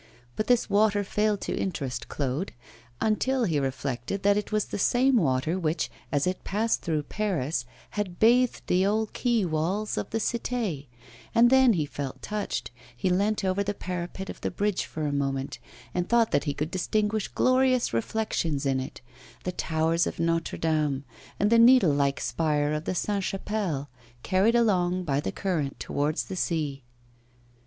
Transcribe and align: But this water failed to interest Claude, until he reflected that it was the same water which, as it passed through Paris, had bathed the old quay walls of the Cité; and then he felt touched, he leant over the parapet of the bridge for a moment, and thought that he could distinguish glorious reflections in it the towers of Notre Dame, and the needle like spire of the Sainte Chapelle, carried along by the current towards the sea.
But 0.35 0.47
this 0.47 0.67
water 0.67 1.03
failed 1.03 1.41
to 1.41 1.55
interest 1.55 2.07
Claude, 2.09 2.53
until 2.99 3.43
he 3.43 3.59
reflected 3.59 4.23
that 4.23 4.35
it 4.35 4.51
was 4.51 4.65
the 4.65 4.79
same 4.79 5.15
water 5.15 5.59
which, 5.59 5.91
as 6.11 6.25
it 6.25 6.43
passed 6.43 6.81
through 6.81 7.03
Paris, 7.03 7.65
had 7.91 8.17
bathed 8.17 8.63
the 8.65 8.83
old 8.83 9.13
quay 9.13 9.45
walls 9.45 9.99
of 9.99 10.09
the 10.09 10.17
Cité; 10.17 10.87
and 11.35 11.51
then 11.51 11.73
he 11.73 11.85
felt 11.85 12.19
touched, 12.23 12.71
he 12.97 13.11
leant 13.11 13.45
over 13.45 13.61
the 13.63 13.75
parapet 13.75 14.27
of 14.27 14.41
the 14.41 14.49
bridge 14.49 14.85
for 14.85 15.03
a 15.05 15.11
moment, 15.13 15.59
and 15.93 16.09
thought 16.09 16.31
that 16.31 16.45
he 16.45 16.55
could 16.55 16.71
distinguish 16.71 17.27
glorious 17.27 17.93
reflections 17.93 18.65
in 18.65 18.79
it 18.79 19.01
the 19.43 19.51
towers 19.51 20.07
of 20.07 20.19
Notre 20.19 20.57
Dame, 20.57 21.03
and 21.39 21.51
the 21.51 21.59
needle 21.59 21.93
like 21.93 22.19
spire 22.19 22.73
of 22.73 22.85
the 22.85 22.95
Sainte 22.95 23.23
Chapelle, 23.25 23.87
carried 24.23 24.55
along 24.55 25.03
by 25.03 25.19
the 25.19 25.31
current 25.31 25.79
towards 25.79 26.23
the 26.23 26.35
sea. 26.35 26.81